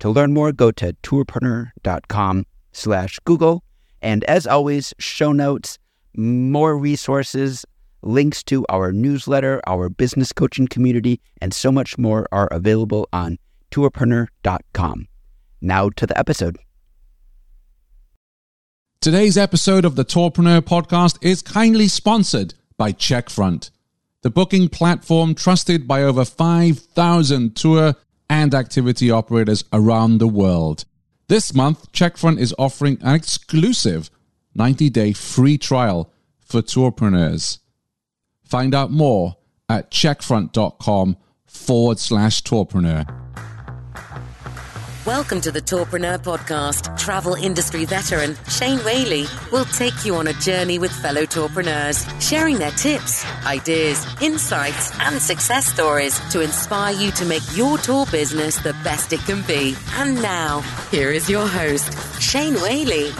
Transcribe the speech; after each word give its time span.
To 0.00 0.10
learn 0.10 0.34
more, 0.34 0.52
go 0.52 0.70
to 0.72 0.92
tourpreneur.com 1.02 2.44
slash 2.72 3.18
Google. 3.24 3.64
And 4.02 4.24
as 4.24 4.46
always, 4.46 4.94
show 4.98 5.32
notes, 5.32 5.78
more 6.16 6.76
resources, 6.76 7.64
links 8.02 8.42
to 8.44 8.64
our 8.68 8.92
newsletter, 8.92 9.60
our 9.66 9.88
business 9.88 10.32
coaching 10.32 10.68
community, 10.68 11.20
and 11.40 11.52
so 11.52 11.72
much 11.72 11.98
more 11.98 12.26
are 12.30 12.48
available 12.48 13.08
on 13.12 13.38
tourpreneur.com. 13.70 15.08
Now 15.60 15.88
to 15.90 16.06
the 16.06 16.18
episode. 16.18 16.56
Today's 19.00 19.36
episode 19.38 19.84
of 19.84 19.94
the 19.96 20.04
Tourpreneur 20.04 20.60
podcast 20.60 21.18
is 21.22 21.42
kindly 21.42 21.88
sponsored 21.88 22.54
by 22.76 22.92
Checkfront, 22.92 23.70
the 24.22 24.30
booking 24.30 24.68
platform 24.68 25.34
trusted 25.34 25.86
by 25.86 26.02
over 26.02 26.24
5,000 26.24 27.54
tour 27.56 27.94
and 28.28 28.54
activity 28.54 29.10
operators 29.10 29.64
around 29.72 30.18
the 30.18 30.28
world. 30.28 30.84
This 31.28 31.54
month, 31.54 31.90
Checkfront 31.92 32.38
is 32.38 32.54
offering 32.58 32.98
an 33.00 33.14
exclusive 33.14 34.10
90 34.54 34.90
day 34.90 35.12
free 35.12 35.58
trial 35.58 36.10
for 36.40 36.62
tourpreneurs. 36.62 37.58
Find 38.44 38.74
out 38.74 38.90
more 38.90 39.36
at 39.68 39.90
checkfront.com 39.90 41.16
forward 41.46 41.98
slash 41.98 42.42
tourpreneur. 42.42 43.25
Welcome 45.06 45.40
to 45.42 45.52
the 45.52 45.62
Tourpreneur 45.62 46.18
Podcast. 46.18 46.98
Travel 46.98 47.34
industry 47.34 47.84
veteran 47.84 48.36
Shane 48.48 48.78
Whaley 48.78 49.26
will 49.52 49.64
take 49.66 50.04
you 50.04 50.16
on 50.16 50.26
a 50.26 50.32
journey 50.32 50.80
with 50.80 50.90
fellow 50.90 51.22
tourpreneurs, 51.22 52.04
sharing 52.20 52.56
their 52.56 52.72
tips, 52.72 53.24
ideas, 53.46 54.04
insights, 54.20 54.90
and 54.98 55.22
success 55.22 55.72
stories 55.72 56.18
to 56.30 56.40
inspire 56.40 56.92
you 56.92 57.12
to 57.12 57.24
make 57.24 57.44
your 57.54 57.78
tour 57.78 58.04
business 58.06 58.56
the 58.56 58.72
best 58.82 59.12
it 59.12 59.20
can 59.20 59.42
be. 59.42 59.76
And 59.92 60.20
now, 60.20 60.62
here 60.90 61.12
is 61.12 61.30
your 61.30 61.46
host, 61.46 61.96
Shane 62.20 62.54
Whaley. 62.54 63.12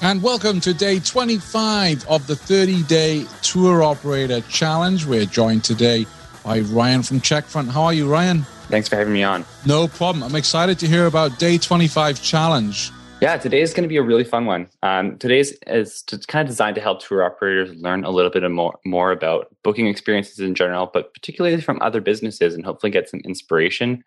And 0.00 0.20
welcome 0.24 0.58
to 0.62 0.74
day 0.74 0.98
25 0.98 2.04
of 2.08 2.26
the 2.26 2.34
30 2.34 2.82
day 2.82 3.26
Tour 3.42 3.84
Operator 3.84 4.40
Challenge. 4.48 5.06
We're 5.06 5.24
joined 5.24 5.62
today 5.62 6.04
by 6.42 6.62
Ryan 6.62 7.04
from 7.04 7.20
Checkfront. 7.20 7.70
How 7.70 7.84
are 7.84 7.94
you, 7.94 8.10
Ryan? 8.10 8.44
Thanks 8.72 8.88
for 8.88 8.96
having 8.96 9.12
me 9.12 9.22
on. 9.22 9.44
No 9.66 9.86
problem. 9.86 10.24
I'm 10.24 10.34
excited 10.34 10.78
to 10.78 10.86
hear 10.86 11.04
about 11.04 11.38
Day 11.38 11.58
25 11.58 12.22
Challenge. 12.22 12.90
Yeah, 13.20 13.36
today 13.36 13.60
is 13.60 13.74
going 13.74 13.82
to 13.82 13.88
be 13.88 13.98
a 13.98 14.02
really 14.02 14.24
fun 14.24 14.46
one. 14.46 14.66
Um, 14.82 15.18
today's 15.18 15.52
is 15.66 16.02
kind 16.26 16.48
of 16.48 16.50
designed 16.50 16.76
to 16.76 16.80
help 16.80 17.02
tour 17.02 17.22
operators 17.22 17.76
learn 17.76 18.02
a 18.02 18.08
little 18.08 18.30
bit 18.30 18.50
more, 18.50 18.78
more 18.86 19.12
about 19.12 19.54
booking 19.62 19.88
experiences 19.88 20.38
in 20.38 20.54
general, 20.54 20.90
but 20.90 21.12
particularly 21.12 21.60
from 21.60 21.82
other 21.82 22.00
businesses 22.00 22.54
and 22.54 22.64
hopefully 22.64 22.90
get 22.90 23.10
some 23.10 23.20
inspiration 23.26 24.02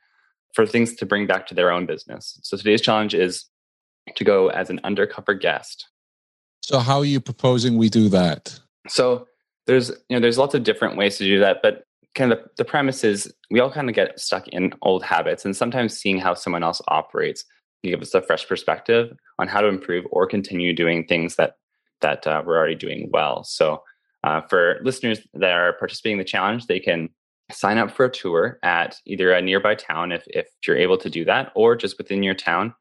for 0.56 0.66
things 0.66 0.96
to 0.96 1.06
bring 1.06 1.28
back 1.28 1.46
to 1.46 1.54
their 1.54 1.72
own 1.72 1.86
business. 1.86 2.40
So 2.42 2.58
today's 2.58 2.82
challenge 2.82 3.14
is 3.14 3.46
to 4.16 4.24
go 4.24 4.48
as 4.48 4.72
an 4.72 4.80
undercover 4.84 5.36
guest. 5.36 5.90
So 6.64 6.80
how 6.80 6.98
are 6.98 7.06
you 7.06 7.22
proposing 7.22 7.78
we 7.78 7.90
do 7.90 8.10
that? 8.10 8.60
So 8.88 9.28
there's 9.68 9.90
you 10.10 10.18
know 10.18 10.20
there's 10.20 10.40
lots 10.40 10.56
of 10.56 10.64
different 10.64 10.98
ways 10.98 11.20
to 11.20 11.24
do 11.24 11.40
that, 11.42 11.60
but 11.62 11.84
kind 12.16 12.32
of 12.32 12.40
the, 12.40 12.50
the 12.58 12.66
premise 12.66 13.04
is 13.04 13.32
we 13.52 13.60
all 13.60 13.72
kind 13.72 13.90
of 13.90 13.96
get 13.96 14.20
stuck 14.20 14.48
in 14.48 14.74
old 14.82 15.04
habits 15.04 15.46
and 15.46 15.56
sometimes 15.56 15.98
seeing 15.98 16.18
how 16.18 16.34
someone 16.34 16.64
else 16.64 16.82
operates 16.88 17.44
can 17.84 17.92
give 17.92 18.02
us 18.02 18.14
a 18.14 18.22
fresh 18.22 18.48
perspective 18.48 19.16
on 19.38 19.48
how 19.48 19.62
to 19.62 19.68
improve 19.68 20.06
or 20.12 20.26
continue 20.26 20.74
doing 20.74 21.06
things 21.06 21.36
that 21.36 21.58
that 22.02 22.26
uh, 22.28 22.44
we're 22.46 22.58
already 22.58 22.76
doing 22.76 23.10
well. 23.14 23.44
So 23.44 23.82
uh, 24.24 24.42
for 24.42 24.80
listeners 24.84 25.20
that 25.34 25.52
are 25.52 25.74
participating 25.74 26.14
in 26.14 26.20
the 26.20 26.26
challenge 26.26 26.68
they 26.68 26.80
can 26.80 27.10
sign 27.52 27.78
up 27.78 27.92
for 27.92 28.06
a 28.06 28.12
tour 28.12 28.58
at 28.64 28.96
either 29.06 29.32
a 29.32 29.42
nearby 29.42 29.76
town 29.76 30.12
if, 30.12 30.24
if 30.28 30.48
you're 30.66 30.78
able 30.78 30.98
to 30.98 31.10
do 31.10 31.24
that 31.26 31.52
or 31.56 31.76
just 31.76 31.98
within 31.98 32.24
your 32.24 32.34
town 32.34 32.74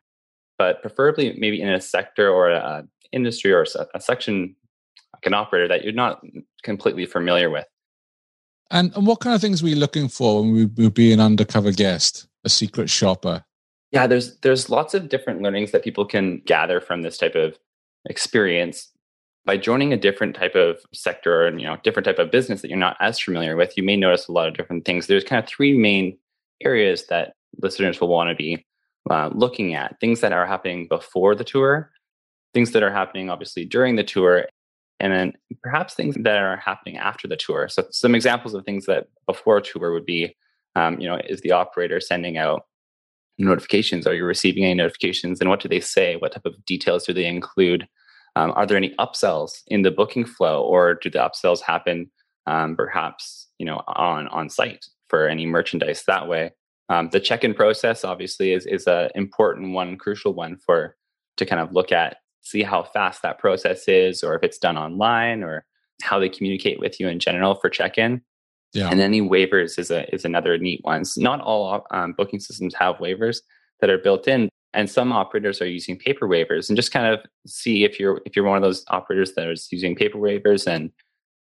but 0.58 0.80
preferably 0.80 1.36
maybe 1.38 1.60
in 1.60 1.68
a 1.68 1.80
sector 1.80 2.30
or 2.30 2.50
a 2.50 2.86
industry 3.12 3.52
or 3.52 3.66
a, 3.76 3.86
a 3.94 4.00
section 4.00 4.56
like 5.12 5.26
an 5.26 5.34
operator 5.34 5.68
that 5.68 5.84
you're 5.84 5.92
not 5.92 6.22
completely 6.62 7.04
familiar 7.04 7.50
with 7.50 7.66
and, 8.70 8.94
and 8.96 9.06
what 9.06 9.20
kind 9.20 9.34
of 9.34 9.40
things 9.40 9.62
are 9.62 9.66
we 9.66 9.74
looking 9.74 10.08
for 10.08 10.40
when 10.40 10.52
we 10.52 10.64
would 10.66 10.94
be 10.94 11.12
an 11.12 11.20
undercover 11.20 11.72
guest, 11.72 12.26
a 12.44 12.48
secret 12.48 12.90
shopper? 12.90 13.44
Yeah, 13.92 14.06
there's 14.06 14.36
there's 14.38 14.70
lots 14.70 14.94
of 14.94 15.08
different 15.08 15.42
learnings 15.42 15.70
that 15.70 15.84
people 15.84 16.04
can 16.04 16.42
gather 16.46 16.80
from 16.80 17.02
this 17.02 17.16
type 17.16 17.34
of 17.34 17.58
experience 18.06 18.90
by 19.46 19.56
joining 19.56 19.92
a 19.92 19.96
different 19.96 20.34
type 20.34 20.54
of 20.54 20.78
sector 20.92 21.46
and 21.46 21.60
you 21.60 21.66
know 21.66 21.76
different 21.84 22.04
type 22.04 22.18
of 22.18 22.30
business 22.30 22.62
that 22.62 22.68
you're 22.68 22.78
not 22.78 22.96
as 23.00 23.18
familiar 23.18 23.56
with. 23.56 23.76
You 23.76 23.82
may 23.82 23.96
notice 23.96 24.26
a 24.26 24.32
lot 24.32 24.48
of 24.48 24.54
different 24.54 24.84
things. 24.84 25.06
There's 25.06 25.24
kind 25.24 25.42
of 25.42 25.48
three 25.48 25.76
main 25.76 26.18
areas 26.62 27.06
that 27.06 27.34
listeners 27.60 28.00
will 28.00 28.08
want 28.08 28.30
to 28.30 28.34
be 28.34 28.64
uh, 29.10 29.30
looking 29.32 29.74
at: 29.74 30.00
things 30.00 30.20
that 30.20 30.32
are 30.32 30.46
happening 30.46 30.88
before 30.88 31.34
the 31.34 31.44
tour, 31.44 31.90
things 32.52 32.72
that 32.72 32.82
are 32.82 32.92
happening 32.92 33.30
obviously 33.30 33.64
during 33.64 33.96
the 33.96 34.04
tour, 34.04 34.46
and 35.00 35.12
then 35.12 35.32
perhaps 35.62 35.94
things 35.94 36.16
that 36.20 36.38
are 36.38 36.56
happening 36.56 36.96
after 36.96 37.28
the 37.28 37.36
tour. 37.36 37.68
So 37.68 37.84
some 37.90 38.14
examples 38.14 38.54
of 38.54 38.64
things 38.64 38.86
that 38.86 39.08
before 39.26 39.58
a 39.58 39.62
tour 39.62 39.92
would 39.92 40.06
be, 40.06 40.36
um, 40.76 41.00
you 41.00 41.08
know, 41.08 41.18
is 41.28 41.40
the 41.40 41.52
operator 41.52 42.00
sending 42.00 42.38
out 42.38 42.66
notifications? 43.38 44.06
Are 44.06 44.14
you 44.14 44.24
receiving 44.24 44.64
any 44.64 44.74
notifications? 44.74 45.40
And 45.40 45.50
what 45.50 45.60
do 45.60 45.68
they 45.68 45.80
say? 45.80 46.16
What 46.16 46.32
type 46.32 46.46
of 46.46 46.64
details 46.64 47.04
do 47.04 47.12
they 47.12 47.26
include? 47.26 47.86
Um, 48.36 48.52
are 48.56 48.66
there 48.66 48.76
any 48.76 48.94
upsells 48.98 49.62
in 49.68 49.82
the 49.82 49.90
booking 49.90 50.24
flow, 50.24 50.62
or 50.62 50.94
do 50.94 51.10
the 51.10 51.18
upsells 51.18 51.60
happen 51.60 52.10
um, 52.46 52.76
perhaps 52.76 53.48
you 53.58 53.66
know 53.66 53.80
on 53.86 54.26
on 54.28 54.50
site 54.50 54.84
for 55.08 55.28
any 55.28 55.46
merchandise 55.46 56.02
that 56.06 56.28
way? 56.28 56.52
Um, 56.88 57.10
the 57.10 57.20
check-in 57.20 57.54
process 57.54 58.04
obviously 58.04 58.52
is 58.52 58.66
is 58.66 58.86
an 58.86 59.10
important 59.14 59.72
one, 59.72 59.96
crucial 59.96 60.34
one 60.34 60.56
for 60.56 60.96
to 61.36 61.46
kind 61.46 61.60
of 61.60 61.72
look 61.72 61.92
at 61.92 62.18
see 62.44 62.62
how 62.62 62.82
fast 62.82 63.22
that 63.22 63.38
process 63.38 63.88
is 63.88 64.22
or 64.22 64.34
if 64.34 64.42
it's 64.42 64.58
done 64.58 64.78
online 64.78 65.42
or 65.42 65.64
how 66.02 66.18
they 66.18 66.28
communicate 66.28 66.78
with 66.78 67.00
you 67.00 67.08
in 67.08 67.18
general 67.18 67.54
for 67.54 67.68
check-in. 67.68 68.22
Yeah. 68.72 68.88
and 68.90 69.00
any 69.00 69.20
waivers 69.20 69.78
is 69.78 69.92
a 69.92 70.12
is 70.12 70.24
another 70.24 70.58
neat 70.58 70.80
one. 70.82 71.04
So 71.04 71.20
not 71.20 71.40
all 71.40 71.86
um, 71.92 72.12
booking 72.12 72.40
systems 72.40 72.74
have 72.74 72.96
waivers 72.96 73.38
that 73.80 73.88
are 73.88 73.98
built 73.98 74.26
in 74.26 74.48
and 74.74 74.90
some 74.90 75.12
operators 75.12 75.62
are 75.62 75.68
using 75.68 75.96
paper 75.96 76.28
waivers 76.28 76.68
and 76.68 76.76
just 76.76 76.92
kind 76.92 77.06
of 77.06 77.20
see 77.46 77.84
if 77.84 77.98
you're 77.98 78.20
if 78.26 78.36
you're 78.36 78.44
one 78.44 78.56
of 78.56 78.62
those 78.62 78.84
operators 78.88 79.34
that 79.34 79.48
is 79.48 79.68
using 79.70 79.94
paper 79.94 80.18
waivers 80.18 80.66
and 80.66 80.90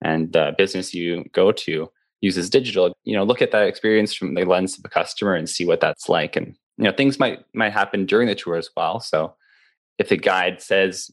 and 0.01 0.33
the 0.33 0.53
business 0.57 0.93
you 0.93 1.23
go 1.31 1.51
to 1.51 1.89
uses 2.21 2.49
digital 2.49 2.91
you 3.05 3.15
know 3.15 3.23
look 3.23 3.41
at 3.41 3.51
that 3.51 3.67
experience 3.67 4.13
from 4.13 4.33
the 4.33 4.43
lens 4.43 4.77
of 4.77 4.83
a 4.83 4.89
customer 4.89 5.35
and 5.35 5.49
see 5.49 5.65
what 5.65 5.79
that's 5.79 6.09
like. 6.09 6.35
And 6.35 6.55
you 6.77 6.85
know 6.85 6.91
things 6.91 7.19
might 7.19 7.45
might 7.53 7.73
happen 7.73 8.05
during 8.05 8.27
the 8.27 8.35
tour 8.35 8.55
as 8.55 8.69
well. 8.75 8.99
So 8.99 9.35
if 9.99 10.09
the 10.09 10.17
guide 10.17 10.61
says 10.61 11.11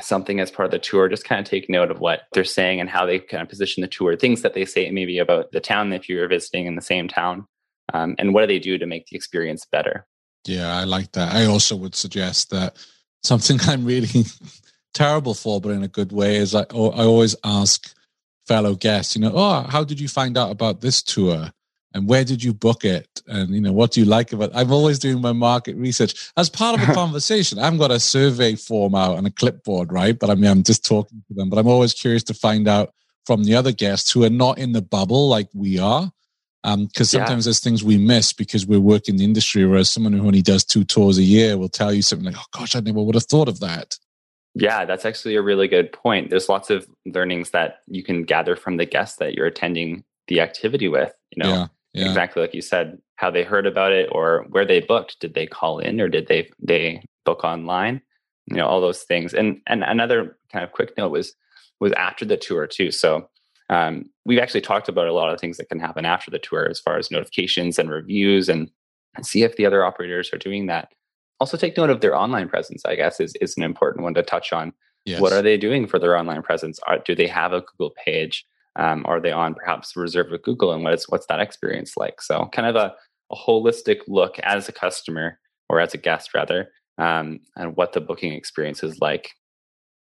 something 0.00 0.40
as 0.40 0.50
part 0.50 0.66
of 0.66 0.70
the 0.70 0.78
tour, 0.78 1.08
just 1.08 1.24
kind 1.24 1.40
of 1.40 1.50
take 1.50 1.68
note 1.68 1.90
of 1.90 2.00
what 2.00 2.22
they're 2.32 2.44
saying 2.44 2.80
and 2.80 2.88
how 2.88 3.04
they 3.04 3.18
kind 3.18 3.42
of 3.42 3.48
position 3.48 3.80
the 3.80 3.88
tour, 3.88 4.16
things 4.16 4.42
that 4.42 4.54
they 4.54 4.64
say 4.64 4.90
maybe 4.90 5.18
about 5.18 5.50
the 5.52 5.60
town 5.60 5.92
if 5.92 6.08
you're 6.08 6.28
visiting 6.28 6.66
in 6.66 6.76
the 6.76 6.82
same 6.82 7.08
town, 7.08 7.46
um, 7.92 8.14
and 8.18 8.32
what 8.32 8.42
do 8.42 8.46
they 8.46 8.58
do 8.58 8.78
to 8.78 8.86
make 8.86 9.06
the 9.06 9.16
experience 9.16 9.66
better. 9.70 10.06
Yeah, 10.46 10.74
I 10.76 10.84
like 10.84 11.12
that. 11.12 11.34
I 11.34 11.46
also 11.46 11.76
would 11.76 11.94
suggest 11.94 12.50
that 12.50 12.76
something 13.22 13.58
I'm 13.66 13.84
really 13.84 14.24
terrible 14.94 15.34
for, 15.34 15.60
but 15.60 15.70
in 15.70 15.82
a 15.82 15.88
good 15.88 16.12
way, 16.12 16.36
is 16.36 16.54
I, 16.54 16.62
I 16.62 17.04
always 17.04 17.36
ask 17.44 17.92
fellow 18.46 18.74
guests, 18.74 19.16
you 19.16 19.22
know, 19.22 19.32
oh, 19.34 19.62
how 19.68 19.84
did 19.84 20.00
you 20.00 20.08
find 20.08 20.36
out 20.36 20.50
about 20.50 20.80
this 20.80 21.02
tour? 21.02 21.52
And 21.94 22.08
where 22.08 22.24
did 22.24 22.42
you 22.42 22.52
book 22.52 22.84
it 22.84 23.22
and 23.26 23.50
you 23.50 23.60
know 23.60 23.72
what 23.72 23.92
do 23.92 24.00
you 24.00 24.06
like 24.06 24.32
about 24.32 24.50
it? 24.50 24.56
i'm 24.56 24.72
always 24.72 24.98
doing 24.98 25.20
my 25.20 25.32
market 25.32 25.76
research 25.76 26.30
as 26.36 26.48
part 26.48 26.80
of 26.80 26.88
a 26.88 26.92
conversation 26.94 27.58
i've 27.58 27.78
got 27.78 27.90
a 27.90 28.00
survey 28.00 28.54
form 28.54 28.94
out 28.94 29.18
and 29.18 29.26
a 29.26 29.30
clipboard 29.30 29.92
right 29.92 30.18
but 30.18 30.30
i 30.30 30.34
mean 30.34 30.50
i'm 30.50 30.62
just 30.62 30.84
talking 30.84 31.22
to 31.28 31.34
them 31.34 31.48
but 31.48 31.58
i'm 31.58 31.68
always 31.68 31.92
curious 31.92 32.22
to 32.22 32.34
find 32.34 32.68
out 32.68 32.92
from 33.26 33.44
the 33.44 33.54
other 33.54 33.72
guests 33.72 34.10
who 34.10 34.24
are 34.24 34.30
not 34.30 34.58
in 34.58 34.72
the 34.72 34.82
bubble 34.82 35.28
like 35.28 35.48
we 35.54 35.78
are 35.78 36.10
because 36.62 37.14
um, 37.14 37.20
sometimes 37.20 37.44
yeah. 37.44 37.48
there's 37.48 37.60
things 37.60 37.82
we 37.82 37.96
miss 37.96 38.32
because 38.34 38.66
we're 38.66 38.80
working 38.80 39.16
the 39.16 39.24
industry 39.24 39.64
whereas 39.64 39.90
someone 39.90 40.12
who 40.12 40.26
only 40.26 40.42
does 40.42 40.64
two 40.64 40.84
tours 40.84 41.18
a 41.18 41.22
year 41.22 41.56
will 41.56 41.68
tell 41.68 41.92
you 41.92 42.02
something 42.02 42.26
like 42.26 42.36
oh 42.38 42.58
gosh 42.58 42.76
i 42.76 42.80
never 42.80 43.02
would 43.02 43.14
have 43.14 43.24
thought 43.24 43.48
of 43.48 43.60
that 43.60 43.96
yeah, 44.56 44.84
that's 44.84 45.04
actually 45.04 45.36
a 45.36 45.42
really 45.42 45.68
good 45.68 45.92
point. 45.92 46.28
There's 46.28 46.48
lots 46.48 46.70
of 46.70 46.88
learnings 47.06 47.50
that 47.50 47.82
you 47.86 48.02
can 48.02 48.24
gather 48.24 48.56
from 48.56 48.78
the 48.78 48.84
guests 48.84 49.18
that 49.18 49.34
you're 49.34 49.46
attending 49.46 50.02
the 50.26 50.40
activity 50.40 50.88
with. 50.88 51.14
You 51.30 51.44
know, 51.44 51.50
yeah 51.50 51.66
yeah. 51.92 52.08
exactly 52.08 52.42
like 52.42 52.54
you 52.54 52.62
said, 52.62 52.98
how 53.16 53.30
they 53.30 53.42
heard 53.42 53.66
about 53.66 53.92
it 53.92 54.08
or 54.12 54.46
where 54.50 54.64
they 54.64 54.80
booked. 54.80 55.20
Did 55.20 55.34
they 55.34 55.46
call 55.46 55.78
in 55.78 56.00
or 56.00 56.08
did 56.08 56.28
they 56.28 56.50
they 56.60 57.02
book 57.24 57.44
online? 57.44 58.00
You 58.46 58.56
know, 58.56 58.66
all 58.66 58.80
those 58.80 59.02
things. 59.02 59.34
And 59.34 59.60
and 59.66 59.84
another 59.84 60.38
kind 60.52 60.64
of 60.64 60.72
quick 60.72 60.96
note 60.96 61.10
was 61.10 61.34
was 61.80 61.92
after 61.92 62.24
the 62.24 62.36
tour 62.36 62.66
too. 62.66 62.90
So 62.90 63.28
um, 63.70 64.10
we've 64.24 64.38
actually 64.38 64.60
talked 64.60 64.88
about 64.88 65.06
a 65.06 65.12
lot 65.12 65.32
of 65.32 65.40
things 65.40 65.56
that 65.56 65.68
can 65.68 65.78
happen 65.78 66.04
after 66.04 66.30
the 66.30 66.38
tour 66.38 66.68
as 66.68 66.80
far 66.80 66.98
as 66.98 67.10
notifications 67.10 67.78
and 67.78 67.88
reviews 67.88 68.48
and, 68.48 68.68
and 69.14 69.24
see 69.24 69.44
if 69.44 69.56
the 69.56 69.64
other 69.64 69.84
operators 69.84 70.32
are 70.32 70.38
doing 70.38 70.66
that. 70.66 70.88
Also 71.38 71.56
take 71.56 71.76
note 71.76 71.88
of 71.88 72.00
their 72.00 72.16
online 72.16 72.48
presence, 72.48 72.84
I 72.84 72.96
guess, 72.96 73.20
is, 73.20 73.34
is 73.40 73.56
an 73.56 73.62
important 73.62 74.02
one 74.02 74.14
to 74.14 74.22
touch 74.22 74.52
on. 74.52 74.72
Yes. 75.06 75.20
What 75.20 75.32
are 75.32 75.40
they 75.40 75.56
doing 75.56 75.86
for 75.86 75.98
their 75.98 76.16
online 76.16 76.42
presence? 76.42 76.78
Are, 76.86 76.98
do 76.98 77.14
they 77.14 77.28
have 77.28 77.52
a 77.52 77.62
Google 77.62 77.94
page? 78.04 78.44
Um, 78.76 79.04
are 79.06 79.20
they 79.20 79.32
on 79.32 79.54
perhaps 79.54 79.96
reserved 79.96 80.30
with 80.30 80.42
Google 80.42 80.72
and 80.72 80.84
what 80.84 80.94
is 80.94 81.08
what's 81.08 81.26
that 81.26 81.40
experience 81.40 81.96
like? 81.96 82.22
So 82.22 82.48
kind 82.52 82.68
of 82.68 82.76
a, 82.76 82.94
a 83.32 83.36
holistic 83.36 83.98
look 84.06 84.38
as 84.40 84.68
a 84.68 84.72
customer 84.72 85.38
or 85.68 85.80
as 85.80 85.94
a 85.94 85.98
guest 85.98 86.34
rather, 86.34 86.70
um, 86.98 87.40
and 87.56 87.76
what 87.76 87.92
the 87.92 88.00
booking 88.00 88.32
experience 88.32 88.82
is 88.82 89.00
like 89.00 89.30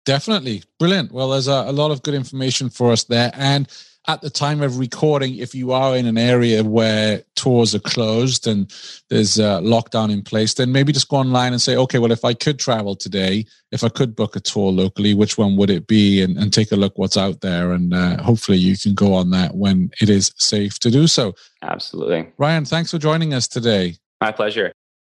Definitely. 0.06 0.64
Brilliant. 0.80 1.12
Well, 1.12 1.30
there's 1.30 1.48
a, 1.48 1.66
a, 1.68 1.72
lot 1.72 1.92
of 1.92 2.02
good 2.02 2.16
information 2.16 2.70
for 2.72 2.92
us 2.92 3.04
there. 3.04 3.32
And 3.36 3.68
at 4.10 4.22
the 4.22 4.30
time 4.32 4.64
of 4.64 4.80
recording, 4.80 5.38
if 5.38 5.54
you 5.54 5.72
are 5.72 5.96
in 5.96 6.08
an 6.08 6.18
area 6.18 6.64
where 6.64 7.22
tours 7.36 7.76
are 7.76 7.80
closed 7.80 8.48
and 8.48 8.74
there's 9.10 9.38
a 9.38 9.62
lockdown 9.62 10.12
in 10.12 10.24
place, 10.24 10.56
then 10.56 10.72
maybe 10.72 10.92
just 10.92 11.10
go 11.10 11.18
online 11.18 11.52
and 11.54 11.62
say, 11.62 11.76
okay, 11.76 12.00
well, 12.00 12.12
if 12.12 12.26
I 12.26 12.34
could 12.34 12.58
travel 12.58 12.96
today, 12.96 13.46
if 13.72 13.84
I 13.84 13.90
could 13.90 14.16
book 14.16 14.36
a 14.36 14.40
tour 14.40 14.72
locally, 14.72 15.14
which 15.14 15.38
one 15.38 15.58
would 15.58 15.70
it 15.70 15.86
be? 15.86 16.24
And, 16.24 16.40
and 16.40 16.52
take 16.52 16.72
a 16.72 16.76
look 16.76 16.98
what's 16.98 17.18
out 17.18 17.42
there. 17.42 17.72
And 17.72 17.94
uh, 17.94 18.24
hopefully 18.24 18.58
you 18.58 18.76
can 18.80 18.96
go 18.96 19.14
on 19.14 19.30
that 19.30 19.54
when 19.54 19.92
it 20.02 20.10
is 20.10 20.34
safe 20.38 20.80
to 20.80 20.90
do 20.90 21.06
so. 21.06 21.36
Absolutely. 21.62 22.32
Ryan, 22.40 22.66
thanks 22.66 22.90
for 22.90 22.98
joining 22.98 23.36
us 23.36 23.48
today. 23.48 23.98
My 24.20 24.32
pleasure. 24.32 24.74